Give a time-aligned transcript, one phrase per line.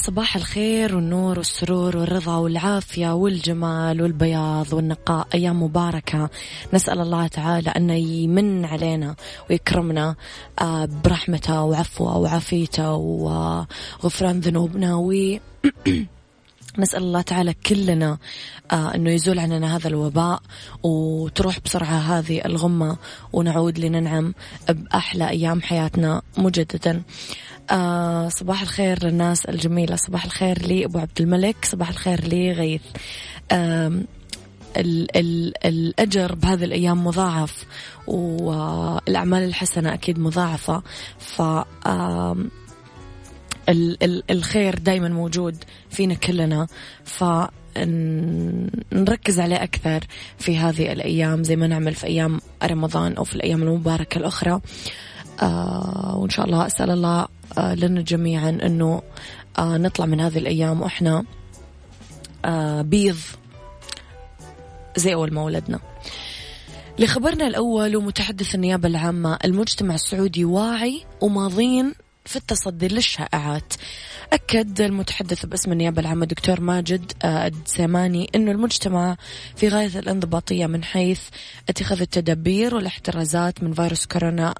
[0.00, 6.30] صباح الخير والنور والسرور والرضا والعافية والجمال والبياض والنقاء أيام مباركة.
[6.72, 9.14] نسأل الله تعالى أن يمن علينا
[9.50, 10.16] ويكرمنا
[10.60, 15.12] آه، برحمته وعفوه وعافيته وغفران ذنوبنا و
[16.78, 18.18] نسأل الله تعالى كلنا
[18.70, 20.42] آه أنه يزول عننا هذا الوباء
[20.82, 22.96] وتروح بسرعة هذه الغمة
[23.32, 24.34] ونعود لننعم
[24.68, 27.02] بأحلى أيام حياتنا مجددا.
[27.70, 29.96] آه صباح الخير للناس الجميلة.
[29.96, 31.64] صباح الخير لي أبو عبد الملك.
[31.64, 32.82] صباح الخير لي غيث.
[34.76, 37.64] ال ال الأجر بهذه الأيام مضاعف
[38.06, 40.82] والأعمال الحسنة أكيد مضاعفة.
[41.18, 41.42] ف
[44.30, 46.66] الخير دايما موجود فينا كلنا.
[47.04, 47.24] ف
[48.92, 50.00] نركز عليه أكثر
[50.38, 54.60] في هذه الأيام زي ما نعمل في أيام رمضان أو في الأيام المباركة الأخرى.
[55.42, 57.26] آه وإن شاء الله أسأل الله
[57.58, 59.02] لنا جميعا أنه
[59.58, 61.24] آه نطلع من هذه الأيام وإحنا
[62.44, 63.18] آه بيض
[64.96, 65.80] زي أول ما ولدنا.
[66.98, 71.94] لخبرنا الأول ومتحدث النيابة العامة المجتمع السعودي واعي وماضين
[72.24, 73.74] في التصدي للشائعات.
[74.32, 79.16] أكد المتحدث باسم النيابة العامة دكتور ماجد آه، الدساماني أنه المجتمع
[79.56, 81.20] في غاية الانضباطية من حيث
[81.68, 84.54] اتخاذ التدابير والاحترازات من فيروس كورونا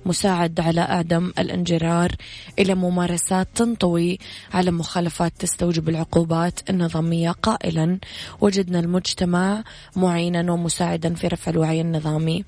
[0.00, 2.12] آه، المساعد على أعدم الانجرار
[2.58, 4.18] إلى ممارسات تنطوي
[4.54, 7.98] على مخالفات تستوجب العقوبات النظامية قائلا.
[8.40, 9.64] وجدنا المجتمع
[9.96, 12.44] معينا ومساعدا في رفع الوعي النظامي.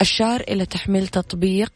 [0.00, 1.72] أشار إلى تحميل تطبيق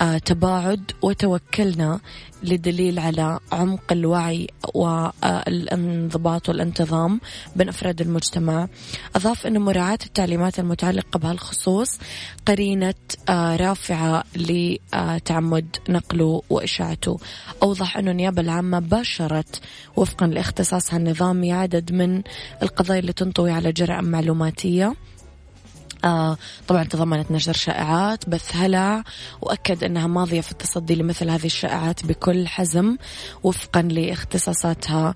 [0.00, 2.00] آه، تباعد وتوكلنا
[2.42, 7.20] لدليل على عمق الوعي والانضباط والانتظام
[7.56, 8.68] بين أفراد المجتمع.
[9.16, 11.98] أضاف أن مراعاة التعليمات المتعلقة بهالخصوص
[12.46, 12.94] قرينة
[13.28, 14.24] آه، رافعة
[14.94, 17.18] لتعمد نقله وإشاعته.
[17.62, 19.60] أوضح أن النيابة العامة باشرت
[19.96, 22.22] وفقا لاختصاصها النظامي عدد من
[22.62, 24.94] القضايا اللي تنطوي على جرائم معلوماتية.
[26.04, 26.36] آه
[26.68, 29.02] طبعا تضمنت نشر شائعات بث هلع
[29.42, 32.96] وأكد أنها ماضية في التصدي لمثل هذه الشائعات بكل حزم
[33.42, 35.14] وفقا لاختصاصاتها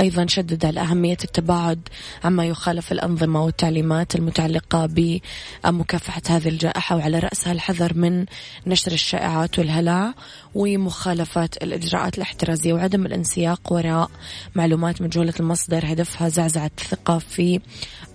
[0.00, 1.88] أيضا شدد على أهمية التباعد
[2.24, 8.26] عما يخالف الأنظمة والتعليمات المتعلقة بمكافحة هذه الجائحة وعلى رأسها الحذر من
[8.66, 10.14] نشر الشائعات والهلع
[10.54, 14.10] ومخالفة الإجراءات الاحترازية وعدم الانسياق وراء
[14.54, 17.60] معلومات مجهولة المصدر هدفها زعزعة الثقة في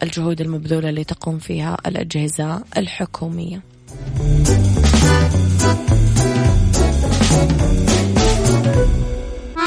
[0.03, 3.61] الجهود المبذولة اللي تقوم فيها الأجهزة الحكومية.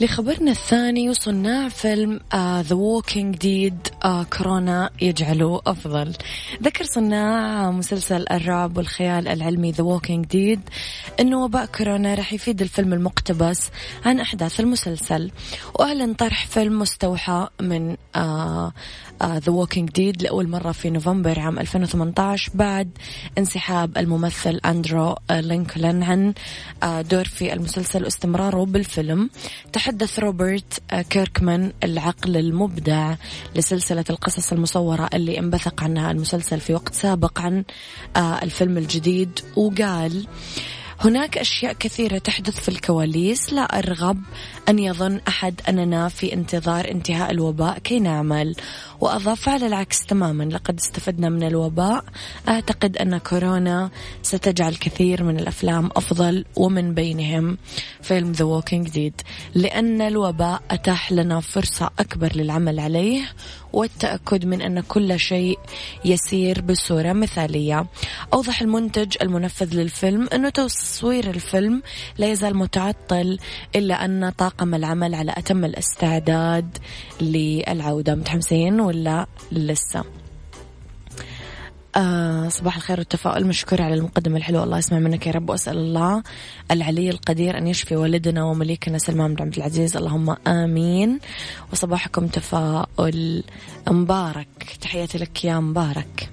[0.00, 3.88] لخبرنا الثاني وصناع فيلم The Walking Dead
[4.38, 6.12] كورونا يجعله أفضل.
[6.62, 10.60] ذكر صناع مسلسل الرعب والخيال العلمي The Walking Dead
[11.20, 13.70] أنه وباء كورونا راح يفيد الفيلم المقتبس
[14.04, 15.30] عن أحداث المسلسل.
[15.74, 17.96] وأعلن طرح فيلم مستوحى من
[19.22, 22.90] The Walking Dead لأول مرة في نوفمبر عام 2018 بعد
[23.38, 26.34] انسحاب الممثل أندرو لينكولن عن
[26.82, 29.30] آه، دور في المسلسل واستمراره بالفيلم.
[29.72, 33.14] تحدث روبرت آه، كيركمان العقل المبدع
[33.56, 37.64] لسلسلة القصص المصورة اللي انبثق عنها المسلسل في وقت سابق عن
[38.16, 39.40] آه، الفيلم الجديد.
[39.56, 40.26] وقال
[41.00, 44.18] هناك أشياء كثيرة تحدث في الكواليس لا أرغب
[44.68, 48.54] أن يظن أحد أننا في انتظار انتهاء الوباء كي نعمل.
[49.00, 52.04] وأضاف على العكس تماما لقد استفدنا من الوباء.
[52.48, 53.90] أعتقد أن كورونا
[54.22, 57.58] ستجعل كثير من الأفلام أفضل ومن بينهم.
[58.02, 59.20] فيلم The Walking Dead
[59.54, 63.22] لأن الوباء أتاح لنا فرصة أكبر للعمل عليه
[63.72, 65.58] والتأكد من أن كل شيء
[66.04, 67.86] يسير بصورة مثالية.
[68.34, 71.82] أوضح المنتج المنفذ للفيلم أنه تصوير الفيلم
[72.18, 73.38] لا يزال متعطل
[73.76, 76.78] إلا أن طاقم العمل على أتم الاستعداد
[77.20, 78.14] للعودة.
[78.14, 80.04] متحمسين ولا لسه؟
[81.96, 83.46] آه صباح الخير والتفاؤل.
[83.46, 84.64] مشكور على المقدمة الحلوة.
[84.64, 85.50] الله يسمع منك يا رب.
[85.50, 86.22] وأسأل الله
[86.70, 89.96] العلي القدير أن يشفي والدنا ومليكنا سلمان بن عبد العزيز.
[89.96, 91.18] اللهم آمين.
[91.72, 93.44] وصباحكم تفاؤل.
[93.88, 94.76] مبارك.
[94.80, 96.30] تحياتي لك يا مبارك.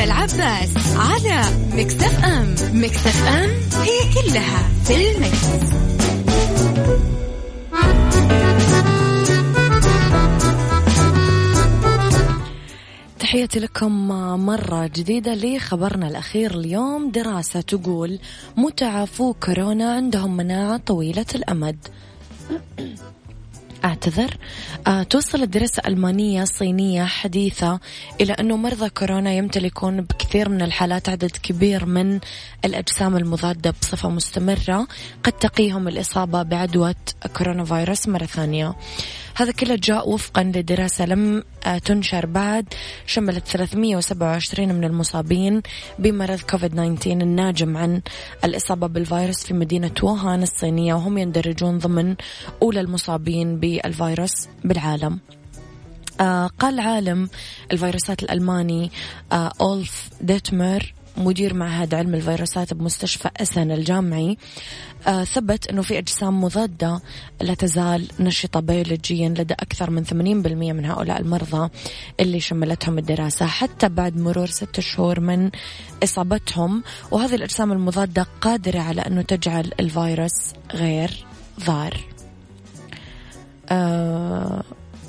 [0.00, 1.42] أميرة العباس على
[1.72, 2.54] مكتف أم.
[2.72, 3.50] مكتف أم
[3.82, 5.70] هي كلها في المكس.
[13.18, 14.08] تحياتي لكم
[14.46, 17.10] مرة جديدة لخبرنا الأخير اليوم.
[17.10, 18.18] دراسة تقول
[18.56, 21.76] متعافو كورونا عندهم مناعة طويلة الأمد.
[23.84, 24.36] أعتذر.
[24.86, 27.80] آه توصلت دراسة ألمانية صينية حديثة
[28.20, 32.20] إلى أنه مرضى كورونا يمتلكون بكثير من الحالات عدد كبير من
[32.64, 34.88] الأجسام المضادة بصفة مستمرة
[35.24, 36.94] قد تقيهم الإصابة بعدوى
[37.36, 38.74] كورونا فيروس مرة ثانية.
[39.34, 42.74] هذا كله جاء وفقا لدراسة لم آه، تنشر بعد
[43.06, 45.62] شملت 327 من المصابين
[45.98, 48.02] بمرض كوفيد 19 الناجم عن
[48.44, 52.16] الإصابة بالفيروس في مدينة ووهان الصينية وهم يندرجون ضمن
[52.62, 55.18] أولى المصابين بالفيروس بالعالم.
[56.20, 57.28] آه قال عالم
[57.72, 58.90] الفيروسات الألماني
[59.32, 64.36] آه أولف ديتمر مدير معهد علم الفيروسات بمستشفى أسن الجامعي
[65.06, 67.00] آه ثبت أنه في أجسام مضادة
[67.40, 71.70] لا تزال نشطة بيولوجيا لدى أكثر من 80% من هؤلاء المرضى
[72.20, 75.50] اللي شملتهم الدراسة حتى بعد مرور ست شهور من
[76.04, 76.82] إصابتهم.
[77.10, 81.24] وهذه الأجسام المضادة قادرة على أنه تجعل الفيروس غير
[81.66, 82.00] ضار.
[83.68, 84.62] آه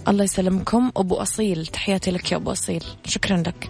[0.08, 0.92] الله يسلمكم.
[0.98, 2.84] أبو أصيل تحياتي لك يا أبو أصيل.
[3.06, 3.70] شكرا لك.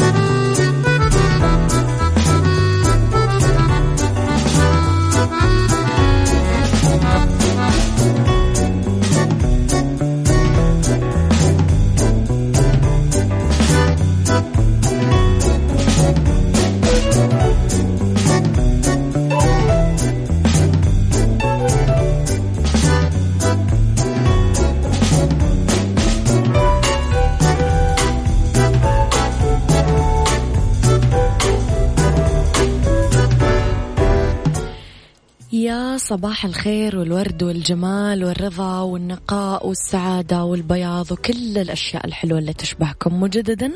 [36.11, 43.21] صباح الخير والورد والجمال والرضا والنقاء والسعادة والبياض وكل الأشياء الحلوة اللي تشبهكم.
[43.21, 43.71] مجددا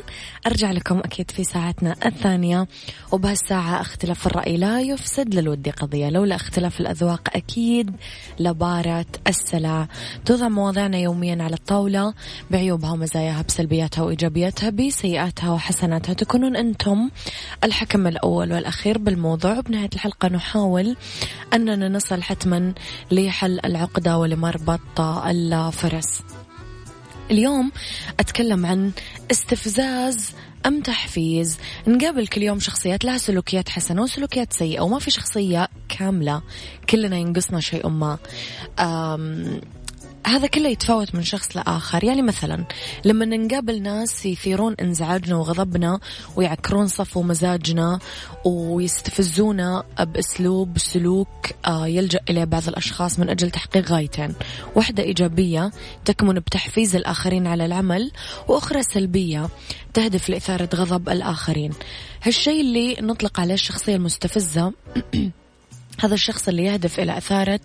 [0.46, 2.66] أرجع لكم أكيد في ساعتنا الثانية
[3.12, 6.10] وبهالساعة أختلاف الرأي لا يفسد للود قضية.
[6.10, 7.90] لولا اختلاف الأذواق أكيد
[8.40, 9.88] لبارة السلع.
[10.24, 12.14] توضع مواضيعنا يوميا على الطاولة
[12.50, 16.12] بعيوبها ومزاياها بسلبياتها وإيجابياتها بسيئاتها وحسناتها.
[16.12, 17.10] تكونون أنتم
[17.64, 19.60] الحكم الأول والأخير بالموضوع.
[19.60, 20.96] بنهاية الحلقة نحاول
[21.54, 22.74] أننا نصل حتما
[23.10, 26.22] لحل العقدة ولمربط الفرس.
[27.30, 27.72] اليوم
[28.20, 28.92] أتكلم عن
[29.30, 30.32] استفزاز
[30.66, 31.58] أم تحفيز.
[31.86, 36.42] نقابل كل يوم شخصيات لها سلوكيات حسنة وسلوكيات سيئة وما في شخصية كاملة.
[36.90, 38.18] كلنا ينقصنا شيء ما.
[40.26, 42.04] هذا كله يتفاوت من شخص لآخر.
[42.04, 42.64] يعني مثلا
[43.04, 46.00] لما نقابل ناس يثيرون انزعاجنا وغضبنا
[46.36, 47.98] ويعكرون صفو مزاجنا
[48.44, 51.28] ويستفزونا بأسلوب سلوك
[51.66, 54.34] آه، يلجأ إليه بعض الأشخاص من أجل تحقيق غايتين.
[54.74, 55.70] واحدة إيجابية
[56.04, 58.10] تكمن بتحفيز الآخرين على العمل
[58.48, 59.48] وأخرى سلبية
[59.94, 61.72] تهدف لإثارة غضب الآخرين.
[62.22, 64.72] هالشيء اللي نطلق عليه الشخصية المستفزة
[66.00, 67.60] هذا الشخص اللي يهدف إلى إثارة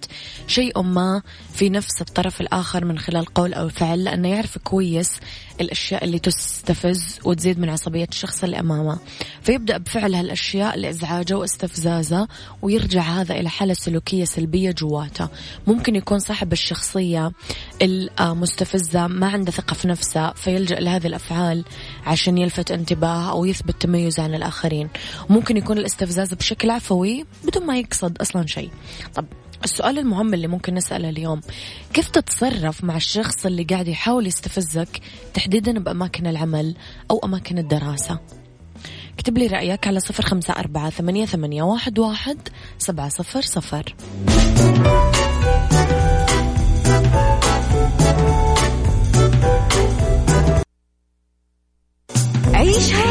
[0.47, 1.21] شيء ما
[1.53, 5.19] في نفس الطرف الآخر من خلال قول أو فعل لأنه يعرف كويس
[5.62, 9.00] الأشياء اللي تستفز وتزيد من عصبية الشخص اللي أمامه.
[9.41, 12.27] فيبدأ بفعل هالأشياء لإزعاجه واستفزازه
[12.62, 15.27] ويرجع هذا إلى حالة سلوكية سلبية جواته.
[15.68, 17.32] ممكن يكون صاحب الشخصية
[18.20, 21.65] المستفزة ما عنده ثقة في نفسه فيلجأ لهذه الأفعال
[22.06, 24.89] عشان يلفت انتباه أو يثبت تميزه عن الآخرين.
[25.30, 28.70] ممكن يكون الاستفزاز بشكل عفوي بدون ما يقصد أصلا شيء.
[29.15, 29.25] طب
[29.63, 31.41] السؤال المهم اللي ممكن نسأله اليوم
[31.94, 35.01] كيف تتصرف مع الشخص اللي قاعد يحاول يستفزك
[35.34, 36.75] تحديدا بأماكن العمل
[37.12, 38.20] أو أماكن الدراسة؟
[39.13, 42.38] اكتب لي رأيك على صفر خمسة أربعة ثمانية, ثمانية واحد, واحد
[42.77, 43.96] سبعة صفر صفر.
[52.53, 53.11] عيشها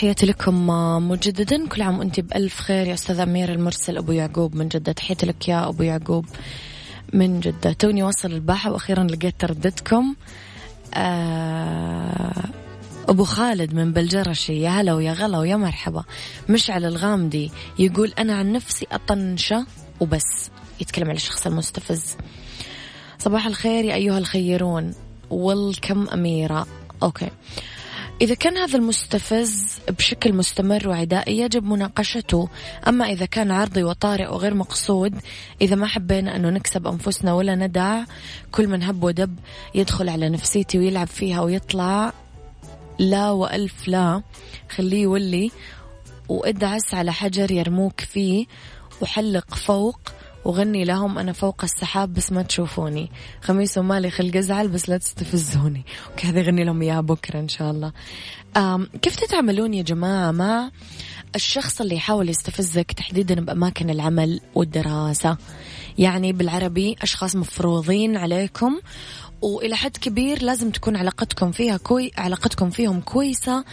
[0.00, 0.66] تحياتي لكم
[1.08, 1.68] مجددا.
[1.68, 4.92] كل عام وانت بألف خير يا أستاذ أمير المرسل أبو يعقوب من جدة.
[4.92, 6.26] تحياتي لك يا أبو يعقوب
[7.12, 7.72] من جدة.
[7.72, 10.14] توني وصل الباحة وأخيرا لقيت ترددكم.
[10.94, 12.44] آه
[13.08, 14.60] أبو خالد من بلجرشي.
[14.60, 16.04] يا هلا ويا غلا ويا مرحبا.
[16.48, 19.66] مشعل الغامدي يقول أنا عن نفسي أطنشة
[20.00, 20.50] وبس.
[20.80, 22.16] يتكلم على الشخص المستفز.
[23.18, 24.94] صباح الخير يا أيها الخيرون.
[25.30, 26.66] والكم أميرة.
[27.02, 27.30] أوكي.
[28.20, 32.48] إذا كان هذا المستفز بشكل مستمر وعدائي يجب مناقشته.
[32.88, 35.14] أما إذا كان عرضي وطارئ وغير مقصود
[35.62, 38.04] إذا ما حبينا أنه نكسب أنفسنا ولا ندع
[38.50, 39.38] كل من هب ودب
[39.74, 42.12] يدخل على نفسيتي ويلعب فيها ويطلع
[42.98, 44.22] لا وألف لا.
[44.70, 45.50] خليه يولي
[46.28, 48.46] وادعس على حجر يرموك فيه
[49.00, 50.00] وحلق فوق
[50.44, 53.10] وغني لهم أنا فوق السحاب بس ما تشوفوني.
[53.42, 55.84] خميس ومالي خلق أزعل بس لا تستفزوني.
[56.12, 57.92] وكذا يغني لهم إياها بكرة إن شاء الله.
[59.02, 60.70] كيف تتعاملون يا جماعة مع
[61.34, 65.36] الشخص اللي يحاول يستفزك تحديدا بأماكن العمل والدراسة؟
[65.98, 68.80] يعني بالعربي أشخاص مفروضين عليكم
[69.42, 73.64] وإلى حد كبير لازم تكون علاقتكم فيها كوي علاقتكم فيهم كويسة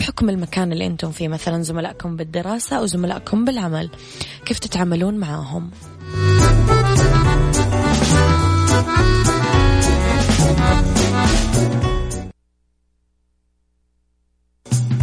[0.00, 3.90] بحكم المكان اللي أنتم فيه مثلا زملائكم بالدراسة أو زملائكم بالعمل.
[4.46, 5.70] كيف تتعاملون معاهم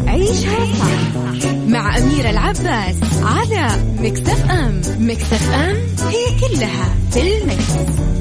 [0.07, 4.81] عيشها صح مع أميرة العباس على مكتف أم.
[4.99, 5.75] مكتف أم
[6.07, 8.20] هي كلها في المكس.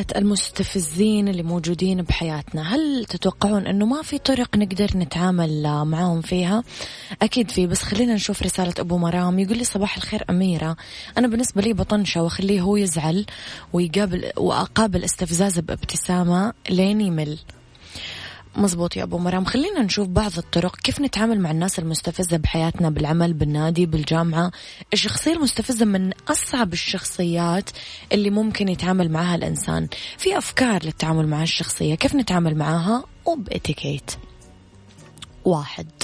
[0.00, 6.64] فئة المستفزين اللي موجودين بحياتنا هل تتوقعون أنه ما في طرق نقدر نتعامل معاهم فيها؟
[7.22, 10.76] أكيد في بس خلينا نشوف رسالة أبو مرام يقول لي صباح الخير أميرة.
[11.18, 13.26] أنا بالنسبة لي بطنشة وأخليه هو يزعل
[13.72, 17.38] ويقابل وأقابل استفزازه بابتسامة لين يمل.
[18.56, 19.44] مزبوط يا أبو مرام.
[19.44, 24.50] خلينا نشوف بعض الطرق كيف نتعامل مع الناس المستفزة بحياتنا بالعمل بالنادي بالجامعة.
[24.92, 27.70] الشخصية المستفزة من أصعب الشخصيات
[28.12, 29.88] اللي ممكن يتعامل معها الإنسان؟
[30.18, 34.10] في أفكار للتعامل مع الشخصية كيف نتعامل معها؟ وبإتيكيت.
[35.44, 35.99] واحد.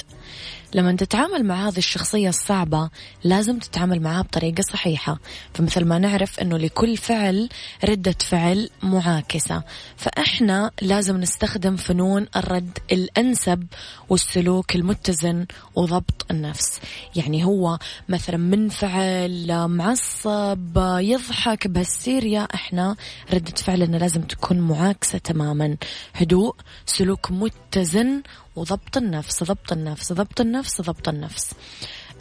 [0.73, 2.89] لما تتعامل مع هذه الشخصية الصعبة
[3.23, 5.19] لازم تتعامل معها بطريقة صحيحة.
[5.53, 7.49] فمثل ما نعرف أنه لكل فعل
[7.85, 9.63] ردة فعل معاكسة.
[9.97, 13.67] فإحنا لازم نستخدم فنون الرد الأنسب
[14.09, 15.45] والسلوك المتزن
[15.75, 16.79] وضبط النفس.
[17.15, 22.95] يعني هو مثلا منفعل معصب يضحك بهالسيريا إحنا
[23.33, 25.77] ردة فعلنا لازم تكون معاكسة تماما.
[26.13, 26.55] هدوء
[26.85, 28.21] سلوك متزن
[28.57, 31.51] وضبط النفس ضبط النفس ضبط النفس ضبط النفس.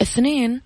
[0.03, 0.61] اثنين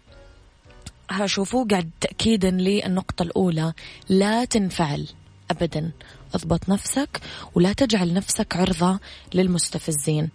[1.11, 3.73] هشوفوا قاعد تأكيدا للنقطة الأولى
[4.09, 5.07] لا تنفعل
[5.51, 5.91] أبدا.
[6.35, 7.21] اضبط نفسك
[7.55, 8.99] ولا تجعل نفسك عرضة
[9.35, 10.29] للمستفزين.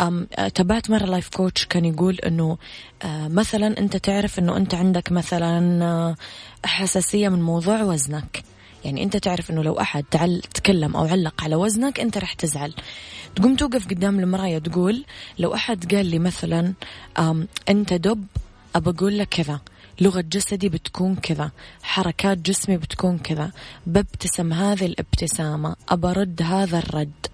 [0.00, 2.58] أم تبعت مرة لايف كوتش كان يقول أنه
[3.02, 6.16] أه مثلا أنت تعرف أنه أنت عندك مثلا أه،
[6.64, 8.44] حساسية من موضوع وزنك.
[8.84, 12.74] يعني أنت تعرف أنه لو أحد تعل تكلم أو علق على وزنك أنت رح تزعل.
[13.36, 15.04] تقوم توقف قدام المراية تقول
[15.38, 16.74] لو أحد قال لي مثلا
[17.68, 18.26] أنت دب
[18.74, 19.60] أبى أقول لك كذا.
[20.00, 21.50] لغة جسدي بتكون كذا.
[21.82, 23.52] حركات جسمي بتكون كذا.
[23.86, 27.26] ببتسم هذه الابتسامة أبرد هذا الرد.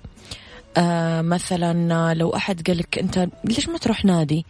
[0.77, 4.47] آه مثلا لو أحد قال لك أنت ليش ما تروح نادي؟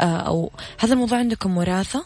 [0.00, 2.04] آه أو هذا الموضوع عندكم وراثة؟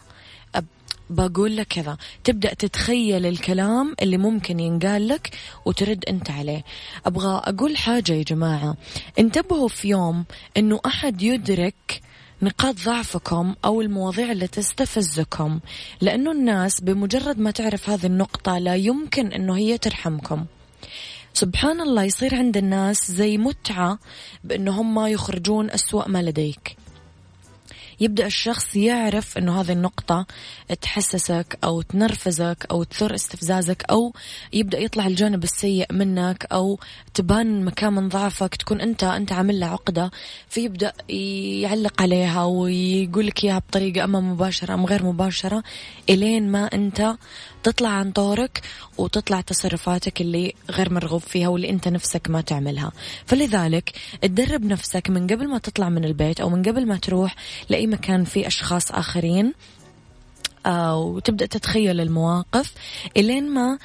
[1.10, 1.96] بقول لك كذا.
[2.24, 5.30] تبدأ تتخيل الكلام اللي ممكن ينقال لك
[5.64, 6.64] وترد أنت عليه.
[7.06, 8.76] أبغى أقول حاجة يا جماعة.
[9.18, 10.24] انتبهوا في يوم
[10.56, 12.02] أنه أحد يدرك
[12.42, 15.60] نقاط ضعفكم أو المواضيع اللي تستفزكم
[16.00, 20.44] لأنه الناس بمجرد ما تعرف هذه النقطة لا يمكن أنه هي ترحمكم.
[21.32, 23.98] سبحان الله يصير عند الناس زي متعة
[24.44, 26.76] بأنه هم يخرجون أسوأ ما لديك.
[28.00, 30.26] يبدأ الشخص يعرف أنه هذه النقطة
[30.82, 34.12] تحسسك أو تنرفزك أو تثر استفزازك أو
[34.52, 36.78] يبدأ يطلع الجانب السيء منك أو
[37.14, 40.10] تبان مكان ضعفك تكون أنت أنت عامل له عقدة
[40.48, 40.92] فيبدأ
[41.62, 45.62] يعلق عليها ويقول لك إياها بطريقة أما مباشرة أم غير مباشرة
[46.10, 47.16] إلين ما أنت
[47.66, 48.62] تطلع عن طورك
[48.98, 52.92] وتطلع تصرفاتك اللي غير مرغوب فيها واللي انت نفسك ما تعملها.
[53.26, 57.36] فلذلك تدرب نفسك من قبل ما تطلع من البيت أو من قبل ما تروح
[57.68, 59.52] لأي مكان فيه أشخاص آخرين
[60.66, 62.72] آه، وتبدأ تتخيل المواقف
[63.16, 63.78] إلين ما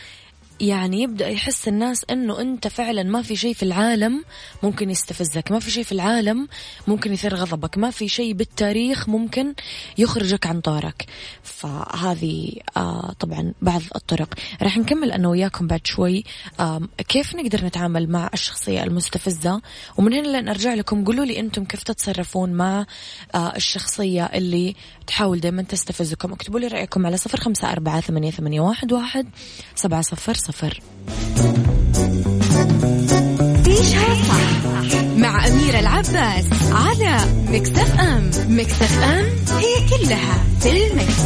[0.62, 4.24] يعني يبدأ يحس الناس أنه أنت فعلا ما في شيء في العالم
[4.64, 6.48] ممكن يستفزك ما في شيء في العالم
[6.88, 9.54] ممكن يثير غضبك ما في شيء بالتاريخ ممكن
[9.98, 11.06] يخرجك عن طارك.
[11.44, 14.34] فهذه آه طبعا بعض الطرق.
[14.62, 16.24] راح نكمل أنا وياكم بعد شوي.
[16.60, 19.62] آه كيف نقدر نتعامل مع الشخصية المستفزة؟
[19.98, 22.86] ومن هنا لن أرجع لكم قولوا لي أنتم كيف تتصرفون مع
[23.36, 24.76] آه الشخصية اللي
[25.08, 29.28] تحاول دائما تستفزكم اكتبوا لي رأيكم على صفر خمسة أربعة ثمانية, ثمانية واحد, واحد
[29.76, 30.80] سبعة صفر صفر
[35.18, 39.26] مع أميرة العباس على مكتف أم مكتف أم
[39.58, 41.22] هي كلها في المكس.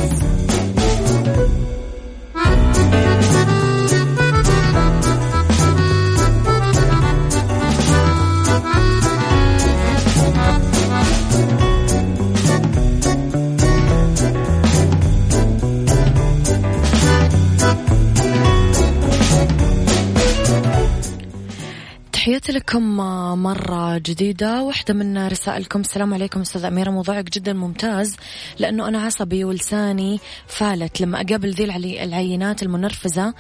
[22.46, 22.98] تحياتي لكم
[23.44, 25.80] مرة جديدة واحدة من رسائلكم.
[25.80, 26.92] السلام عليكم أستاذ أميرة.
[26.92, 28.16] موضوعك جدا ممتاز
[28.60, 31.02] لأنه أنا عصبي ولساني فالت.
[31.02, 31.64] لما أقابل ذي
[32.04, 33.34] العينات المنرفزة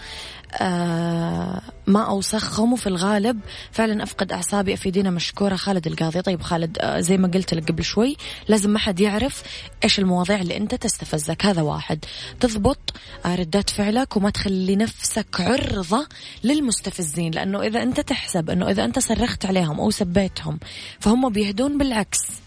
[1.87, 3.39] ما أوسخهم وفي الغالب.
[3.71, 5.55] فعلا أفقد أعصابي أفيدينا مشكورة.
[5.55, 6.21] خالد القاضي.
[6.21, 9.43] طيب خالد آه زي ما قلت لك قبل شوي لازم ما حد يعرف
[9.83, 11.45] إيش المواضيع اللي أنت تستفزك.
[11.45, 12.05] هذا واحد.
[12.39, 12.93] تضبط
[13.25, 16.07] آه ردات فعلك وما تخلي نفسك عرضة
[16.43, 20.59] للمستفزين لأنه إذا أنت تحسب أنه إذا أنت صرخت عليهم أو سبيتهم
[20.99, 22.44] فهم بيهدون بالعكس.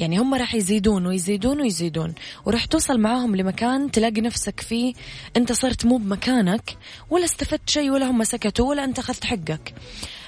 [0.00, 2.14] يعني هم راح يزيدون ويزيدون ويزيدون.
[2.44, 4.94] وراح توصل معاهم لمكان تلاقي نفسك فيه.
[5.36, 6.76] انت صرت مو بمكانك
[7.10, 9.74] ولا استفدت شيء ولا هم سكتوا ولا انت اخذت حقك.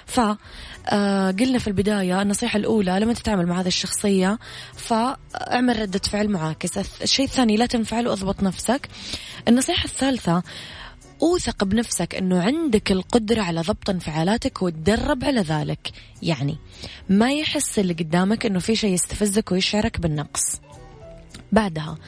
[0.06, 0.20] ف
[0.86, 4.38] آه قلنا في البداية النصيحة الأولى لما تتعامل مع هذه الشخصية
[4.74, 8.88] فاعمل ردة فعل معاكسة الشيء الثاني لا تنفعل واضبط نفسك.
[9.48, 10.42] النصيحة الثالثة
[11.22, 15.92] أوثق بنفسك أنه عندك القدرة على ضبط انفعالاتك وتدرب على ذلك.
[16.22, 16.56] يعني
[17.08, 20.60] ما يحس اللي قدامك أنه في شيء يستفزك ويشعرك بالنقص.
[21.52, 21.98] بعدها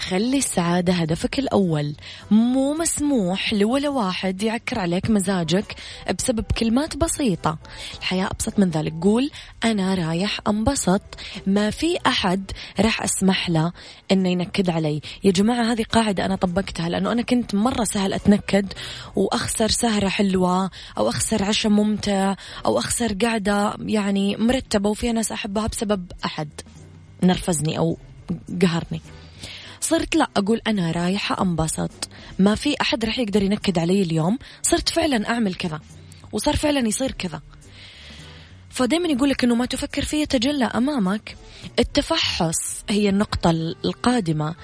[0.00, 1.94] خلي السعادة هدفك الأول.
[2.30, 5.74] مو مسموح لولا واحد يعكر عليك مزاجك
[6.18, 7.58] بسبب كلمات بسيطة.
[7.98, 8.94] الحياة أبسط من ذلك.
[9.00, 9.30] قول
[9.64, 11.02] أنا رايح أنبسط.
[11.46, 13.72] ما في أحد راح أسمح له
[14.12, 15.00] إنه ينكد علي.
[15.24, 18.72] يا جماعة هذه قاعدة أنا طبقتها لأنه أنا كنت مرة سهل أتنكد
[19.16, 22.34] وأخسر سهرة حلوة أو أخسر عشاء ممتع
[22.66, 26.48] أو أخسر قعدة يعني مرتبة وفيها ناس أحبها بسبب أحد.
[27.22, 27.98] نرفزني أو
[28.62, 29.00] قهرني.
[29.88, 32.08] صرت لا أقول أنا رايحة أنبسط.
[32.38, 34.38] ما في أحد رح يقدر ينكد علي اليوم.
[34.62, 35.80] صرت فعلا أعمل كذا.
[36.32, 37.42] وصار فعلا يصير كذا.
[38.70, 41.36] فدائما يقول لك إنه ما تفكر فيه يتجلى أمامك.
[41.78, 43.50] التفحص هي النقطة
[43.84, 44.54] القادمة.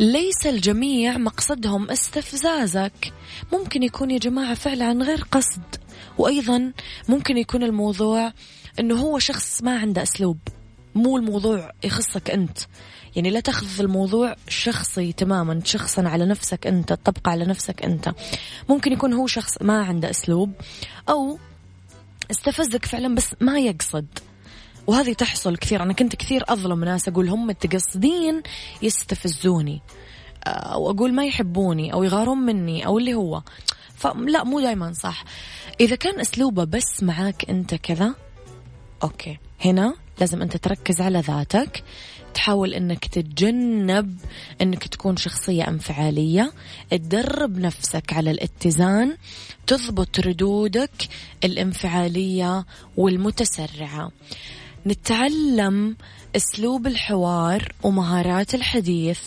[0.00, 3.12] ليس الجميع مقصدهم استفزازك.
[3.52, 5.76] ممكن يكون يا جماعة فعلا عن غير قصد.
[6.18, 6.72] وأيضا
[7.08, 8.32] ممكن يكون الموضوع
[8.80, 10.38] أنه هو شخص ما عنده أسلوب.
[10.94, 12.58] مو الموضوع يخصك أنت.
[13.16, 18.12] يعني لا تاخذ الموضوع شخصي تماما شخصا على نفسك أنت تطبق على نفسك أنت.
[18.68, 20.52] ممكن يكون هو شخص ما عنده أسلوب
[21.08, 21.38] أو
[22.30, 24.06] استفزك فعلا بس ما يقصد.
[24.86, 28.42] وهذه تحصل كثير أنا كنت كثير أظلم ناس أقول هم متقصدين
[28.82, 29.82] يستفزوني
[30.46, 33.42] أو أقول ما يحبوني أو يغارون مني أو اللي هو.
[33.96, 35.24] فلا مو دايما صح.
[35.80, 38.14] إذا كان أسلوبه بس معاك أنت كذا
[39.02, 39.38] أوكي.
[39.64, 41.84] هنا لازم أنت تركز على ذاتك.
[42.34, 44.18] تحاول إنك تتجنب
[44.62, 46.52] إنك تكون شخصية أنفعالية.
[46.90, 49.16] تدرب نفسك على الاتزان
[49.66, 51.08] تضبط ردودك
[51.44, 52.66] الانفعالية
[52.96, 54.10] والمتسرعة.
[54.86, 55.96] نتعلم
[56.36, 59.20] أسلوب الحوار ومهارات الحديث.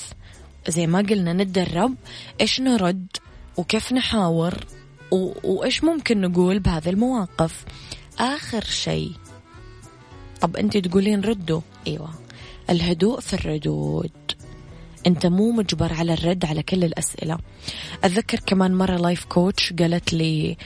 [0.68, 1.96] زي ما قلنا نتدرب
[2.42, 3.08] إيش نرد
[3.58, 4.66] وكيف نحاور
[5.44, 7.66] وإيش ممكن نقول بهذه المواقف.
[8.20, 9.12] آخر شيء.
[10.42, 11.62] طب أنت تقولين ردوا.
[11.88, 12.23] إيوه.
[12.70, 14.12] الهدوء في الردود.
[15.08, 17.38] أنت مو مجبر على الرد على كل الأسئلة.
[18.04, 20.58] أتذكر كمان مرة life coach قالت لي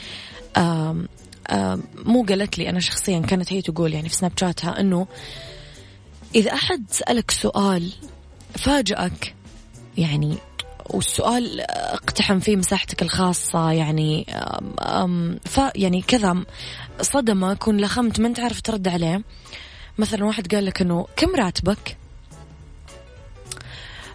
[0.57, 1.07] آم
[1.49, 5.07] آم مو قالت لي أنا شخصيا كانت هي تقول يعني في سناب شاتها إنه
[6.35, 7.91] إذا أحد سألك سؤال
[8.55, 9.35] فاجأك
[9.97, 10.37] يعني
[10.89, 14.25] والسؤال اقتحم فيه مساحتك الخاصة يعني
[14.79, 16.43] أم ف يعني كذا
[17.01, 19.23] صدمة كون لخمت ما أنت عارف ترد عليه.
[19.97, 21.97] مثلا واحد قال لك إنه كم راتبك؟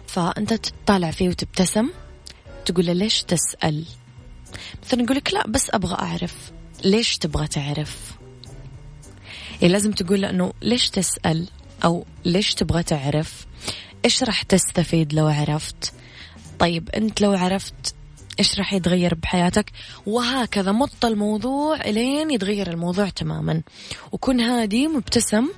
[0.07, 1.89] فأنت تطالع فيه وتبتسم
[2.65, 3.85] تقول له ليش تسأل؟
[4.85, 6.51] مثلا يقول لك لا بس أبغى أعرف.
[6.83, 8.13] ليش تبغى تعرف؟
[9.61, 11.49] يعني لازم تقول له إنه ليش تسأل؟
[11.85, 13.45] أو ليش تبغى تعرف؟
[14.05, 15.93] إيش راح تستفيد لو عرفت؟
[16.59, 17.95] طيب أنت لو عرفت
[18.39, 19.71] إيش راح يتغير بحياتك؟
[20.05, 23.61] وهكذا مط الموضوع إلين يتغير الموضوع تماما.
[24.11, 25.49] وكن هادي مبتسم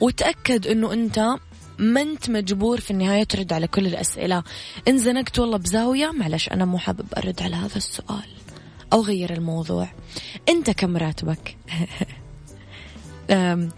[0.00, 1.36] وتأكد إنه أنت
[1.78, 4.42] ما أنت مجبور في النهاية ترد على كل الأسئلة.
[4.88, 8.28] إن زنقت والله بزاوية معلش أنا مو حابب أرد على هذا السؤال.
[8.92, 9.88] أو غير الموضوع.
[10.48, 11.56] أنت كم راتبك؟
[13.30, 13.68] أم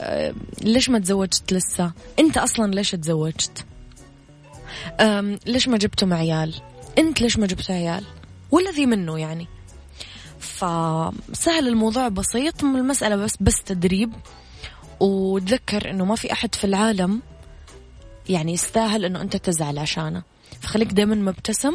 [0.00, 3.64] أم ليش ما تزوجت لسه؟ أنت أصلا ليش تزوجت؟
[5.46, 6.54] ليش ما جبتم عيال؟
[6.98, 8.04] انت ليش ما جبت عيال؟
[8.50, 9.46] والذي منه يعني.
[10.38, 14.12] فسهل الموضوع بسيط المسألة بس بس تدريب.
[15.00, 17.22] وتذكر إنه ما في أحد في العالم
[18.28, 20.22] يعني يستاهل إنه أنت تزعل عشانه.
[20.60, 21.74] فخليك دائما مبتسم.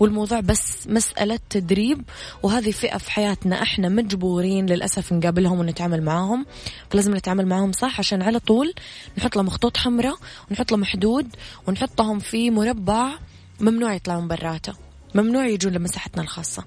[0.00, 2.02] والموضوع بس مسألة تدريب.
[2.42, 6.46] وهذه فئة في حياتنا إحنا مجبورين للأسف نقابلهم ونتعامل معاهم.
[6.90, 8.74] فلازم نتعامل معاهم صح عشان على طول
[9.18, 10.16] نحط لهم خطوط حمراء
[10.50, 11.36] ونحط لهم حدود
[11.66, 13.12] ونحطهم في مربع
[13.60, 14.72] ممنوع يطلعون براته.
[15.14, 16.64] ممنوع يجون لمساحتنا الخاصة.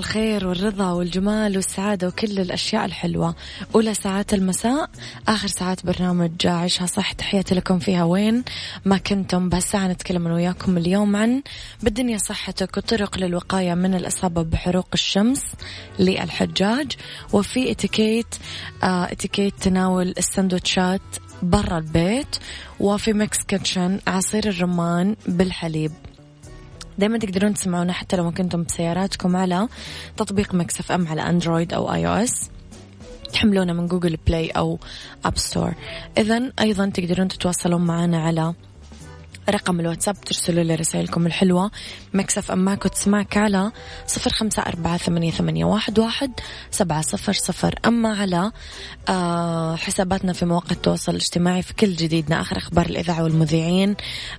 [0.00, 3.34] الخير والرضا والجمال والسعادة وكل الأشياء الحلوة.
[3.74, 4.90] أولى ساعات المساء
[5.28, 7.12] آخر ساعات برنامج عيشها صح.
[7.12, 8.04] تحياتي لكم فيها.
[8.04, 8.44] وين
[8.84, 11.42] ما كنتم بهالساعة نتكلم أنا وياكم اليوم عن
[11.82, 15.42] بالدنيا صحتك وطرق للوقاية من الإصابة بحروق الشمس
[15.98, 16.92] للحجاج.
[17.32, 18.34] وفي اتيكيت
[18.82, 21.02] آه اتيكيت تناول السندوتشات
[21.42, 22.36] برا البيت.
[22.80, 25.92] وفي Mix Kitchen عصير الرمان بالحليب.
[27.00, 29.68] دائما تقدرون تسمعونا حتى لو ما كنتم بسياراتكم على
[30.16, 32.50] تطبيق Mix FM على Android أو iOS
[33.32, 34.78] تحملونه من Google Play أو
[35.24, 35.74] App Store
[36.18, 38.54] اذا أيضا تقدرون تتواصلون معنا على
[39.48, 41.70] رقم الواتساب ترسلوا لي رسائلكم الحلوة.
[42.14, 43.72] Mix FM اكو تسمعك على
[44.06, 46.32] صفر خمسة أربعة ثمانية, ثمانية واحد, واحد
[46.70, 47.74] سبعة صفر صفر.
[47.86, 48.52] أما على
[49.08, 53.96] آه حساباتنا في مواقع التواصل الاجتماعي في كل جديدنا آخر أخبار الإذاعة والمذيعين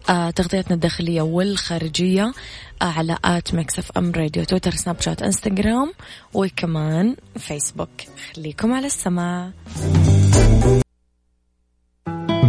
[0.10, 2.34] آه تغطيتنا الداخلية والخارجية
[2.82, 5.94] آه على at Mix FM Radio تويتر سناب شات إنستغرام
[6.34, 7.90] وكمان فيسبوك.
[8.36, 9.52] خليكم على السماع.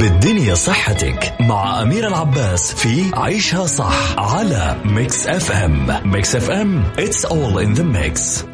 [0.03, 7.59] بالدنيا صحتك مع أمير العباس في عيشها صح على Mix FM Mix FM it's all
[7.59, 8.45] in the mix.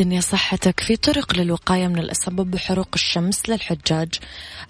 [0.00, 4.08] بالدنيا صحتك في طرق للوقاية من الإصابة بحروق الشمس للحجاج.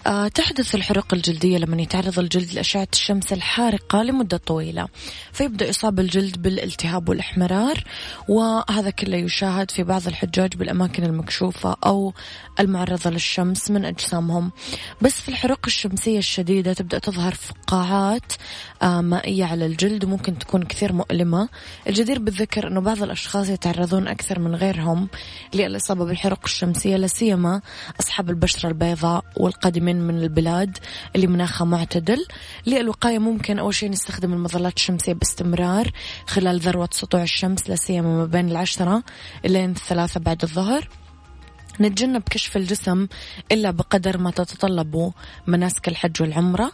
[0.07, 4.87] آه تحدث الحروق الجلدية لما يتعرض الجلد لأشعة الشمس الحارقة لمدة طويلة
[5.33, 7.83] فيبدأ يصاب الجلد بالالتهاب والإحمرار
[8.29, 12.13] وهذا كله يشاهد في بعض الحجاج بالأماكن المكشوفة أو
[12.59, 14.51] المعرضة للشمس من أجسامهم.
[15.01, 18.33] بس في الحروق الشمسية الشديدة تبدأ تظهر فقاعات
[18.83, 21.49] مائية على الجلد وممكن تكون كثير مؤلمة.
[21.87, 25.07] الجدير بالذكر أنه بعض الأشخاص يتعرضون أكثر من غيرهم
[25.53, 27.61] للإصابة بالحروق الشمسية لا سيما
[27.99, 30.77] أصحاب البشرة البيضاء والقادمين من البلاد
[31.15, 32.25] اللي مناخها معتدل.
[32.67, 35.91] للوقاية ممكن أول شيء نستخدم المظلات الشمسية باستمرار
[36.27, 39.03] خلال ذروة سطوع الشمس لا سيما ما بين العشرة
[39.45, 41.00] إلى الثلاثة بعد الظهر.
[41.79, 43.07] نتجنب كشف الجسم
[43.51, 45.13] إلا بقدر ما تتطلبه
[45.47, 46.71] مناسك الحج والعمرة.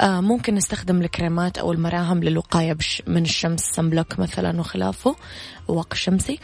[0.00, 2.76] آه ممكن نستخدم الكريمات أو المراهم للوقاية
[3.06, 5.16] من الشمس سمبلوك مثلا وخلافه
[5.68, 6.38] واقي شمسي.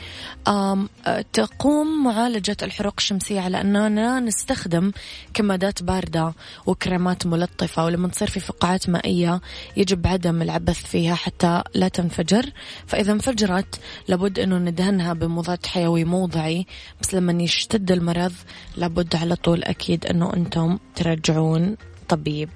[0.47, 0.89] آه
[1.33, 4.93] تقوم معالجة الحروق الشمسية على أننا نستخدم
[5.35, 6.35] كمادات باردة
[6.67, 9.41] وكريمات ملطفة ولما تصير في فقاعات مائية
[9.77, 12.51] يجب عدم العبث فيها حتى لا تنفجر.
[12.87, 16.67] فإذا انفجرت لابد أنه ندهنها بمضاد حيوي موضعي
[17.01, 18.33] بس لما يشتد المرض
[18.77, 21.77] لابد على طول أكيد أنه أنتم ترجعون
[22.09, 22.49] طبيب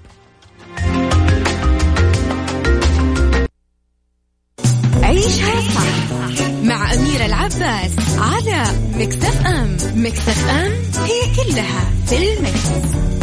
[5.02, 8.64] عيشها صح مع أميرة العباس على
[8.96, 10.72] مكتف أم مكتف أم
[11.04, 13.13] هي كلها في المكس.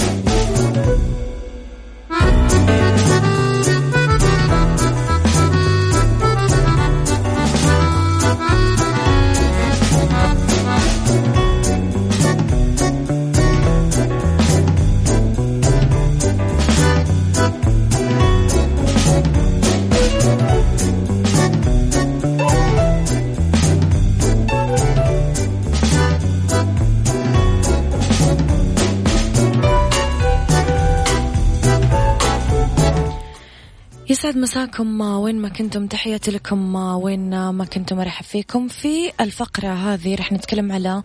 [34.41, 38.67] مساكم وين ما كنتم تحياتي لكم وين ما كنتم ارحب فيكم.
[38.67, 41.04] في الفقرة هذه رح نتكلم على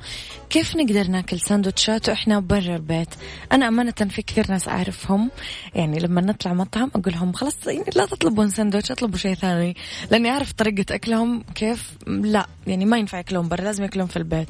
[0.51, 3.09] كيف نقدر ناكل سندوتشات وإحنا برا البيت.
[3.53, 5.31] أنا أمانة في كثير ناس أعرفهم.
[5.75, 9.77] يعني لما نطلع مطعم أقول لهم خلاص يعني لا تطلبون سندوتش اطلبوا شيء ثاني.
[10.11, 11.93] لأني أعرف طريقة أكلهم كيف.
[12.07, 14.49] لا يعني ما ينفع ياكلون برا لازم ياكلون في البيت.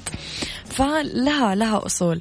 [0.64, 2.20] فلها لها أصول.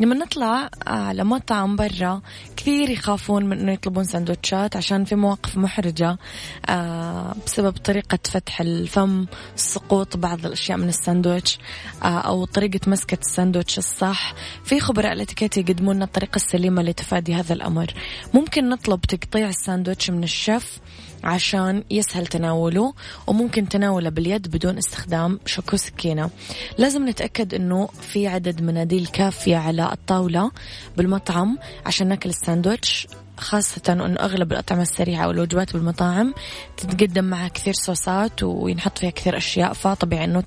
[0.00, 2.20] لما نطلع على مطعم برا
[2.56, 5.97] كثير يخافون من إنه يطلبون سندوتشات عشان في مواقف محرجة.
[6.02, 11.58] آه بسبب طريقة فتح الفم سقوط بعض الأشياء من الساندويتش
[12.02, 14.34] آه أو طريقة مسكة الساندويتش الصح.
[14.64, 17.94] في خبراء الإتيكيت يقدمون لنا الطريقة السليمة لتفادي هذا الأمر.
[18.34, 20.78] ممكن نطلب تقطيع الساندويتش من الشيف
[21.24, 22.94] عشان يسهل تناوله
[23.26, 26.30] وممكن تناوله باليد بدون استخدام شوكة وسكينة.
[26.78, 30.50] لازم نتأكد أنه في عدد مناديل كافية على الطاولة
[30.96, 33.06] بالمطعم عشان ناكل الساندويتش.
[33.40, 36.34] خاصة أنه أغلب الأطعمة السريعة والوجبات بالمطاعم
[36.76, 40.42] تتقدم معها كثير صوصات وينحط فيها كثير أشياء فطبيعي أنه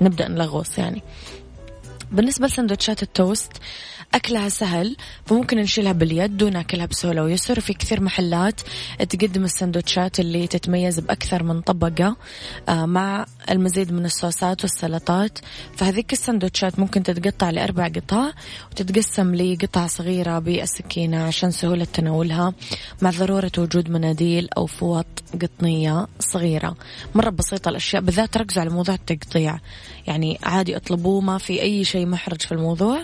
[0.00, 1.02] نبدأ نلغوص يعني.
[2.12, 3.52] بالنسبة لسندوتشات التوست
[4.14, 4.96] أكلها سهل
[5.26, 7.22] فممكن نشيلها باليد وناكلها بسهولة.
[7.22, 8.60] ويصير في كثير محلات
[9.08, 12.16] تقدم السندوتشات اللي تتميز بأكثر من طبقة
[12.68, 15.38] آه، مع المزيد من الصوصات والسلطات.
[15.76, 18.30] فهذيك السندوتشات ممكن تتقطع لأربع قطع
[18.70, 22.52] وتتقسم لقطع صغيرة بالسكينة عشان سهولة تناولها
[23.02, 25.06] مع ضرورة وجود مناديل أو فوط
[25.42, 26.76] قطنية صغيرة.
[27.14, 29.58] مرة بسيطة الأشياء بالذات ركزوا على موضوع التقطيع.
[30.06, 33.02] يعني عادي أطلبوه ما في أي شيء محرج في الموضوع.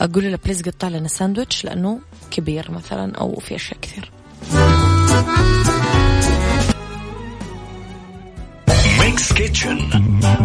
[0.00, 4.10] أقول له please قطع لنا ساندويتش لأنه كبير مثلا أو في أشياء كثير.
[9.00, 9.78] Mix Kitchen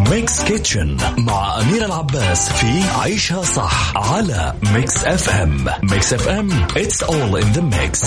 [0.09, 7.35] Mix Kitchen مع أمير العباس في عيشها صح على Mix FM Mix FM it's all
[7.41, 7.99] in the mix.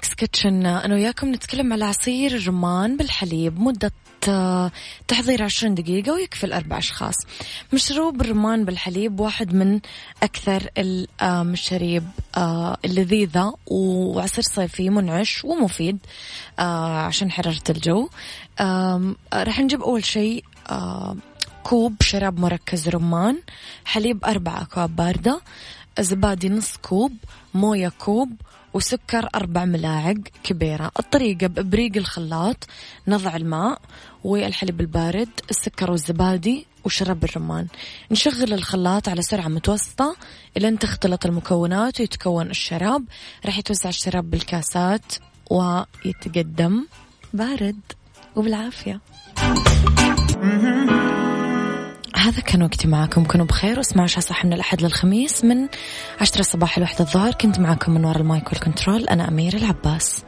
[0.00, 3.60] Mix Kitchen أنا وياكم نتكلم على عصير الرمان بالحليب.
[3.60, 3.92] مدة
[4.28, 4.70] آه،
[5.08, 7.14] تحضير عشرين دقيقة ويكفي الأربع أشخاص.
[7.72, 9.80] مشروب الرمان بالحليب واحد من
[10.22, 10.70] أكثر
[11.22, 12.04] المشاريب
[12.36, 13.54] آه، اللذيذة.
[13.66, 15.98] وعصير صيفي منعش ومفيد
[16.58, 18.08] آه، عشان حرارة الجو.
[19.34, 20.44] راح نجيب أول شيء
[21.62, 23.38] كوب شراب مركز رمان.
[23.84, 25.40] حليب أربع أكواب باردة.
[26.00, 27.12] زبادي نص كوب.
[27.54, 28.32] موية كوب.
[28.74, 30.90] وسكر أربع ملاعق كبيرة.
[30.98, 32.66] الطريقة بإبريق الخلاط
[33.08, 33.80] نضع الماء
[34.24, 37.66] والحليب البارد السكر والزبادي وشرب الرمان.
[38.10, 40.16] نشغل الخلاط على سرعة متوسطة
[40.56, 43.04] إلى تختلط المكونات ويتكون الشراب.
[43.46, 45.14] راح يتوزع الشراب بالكاسات
[45.50, 46.86] ويتقدم.
[47.32, 47.80] بارد
[48.36, 49.00] وبالعافية.
[52.20, 53.24] هذا كان وقتي معاكم.
[53.24, 55.68] كونوا بخير واسمعوا صح من الأحد للخميس من
[56.20, 57.32] عشرة الصباح لوحدة الظهر.
[57.34, 59.08] كنت معاكم من وراء المايك والكنترول.
[59.08, 60.24] أنا أمير العباس.